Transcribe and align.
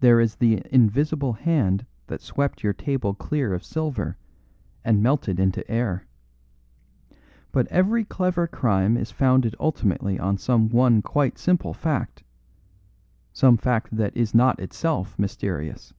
There 0.00 0.18
is 0.18 0.34
the 0.34 0.62
invisible 0.72 1.34
hand 1.34 1.86
that 2.08 2.20
swept 2.20 2.64
your 2.64 2.72
table 2.72 3.14
clear 3.14 3.54
of 3.54 3.62
silver 3.62 4.18
and 4.84 5.00
melted 5.00 5.38
into 5.38 5.62
air. 5.70 6.08
But 7.52 7.68
every 7.68 8.04
clever 8.04 8.48
crime 8.48 8.96
is 8.96 9.12
founded 9.12 9.54
ultimately 9.60 10.18
on 10.18 10.38
some 10.38 10.70
one 10.70 11.02
quite 11.02 11.38
simple 11.38 11.72
fact 11.72 12.24
some 13.32 13.56
fact 13.56 13.94
that 13.96 14.16
is 14.16 14.34
not 14.34 14.58
itself 14.58 15.16
mysterious. 15.20 15.94